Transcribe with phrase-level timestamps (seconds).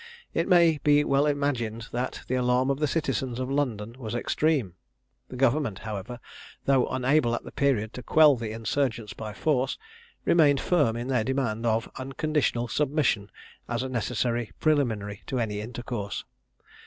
[0.33, 4.73] It may be well imagined that the alarm of the citizens of London was extreme.
[5.29, 6.19] The government, however,
[6.65, 9.77] though unable at the period to quell the insurgents by force,
[10.25, 13.29] remained firm in their demand of "unconditional submission
[13.69, 16.25] as a necessary preliminary to any intercourse."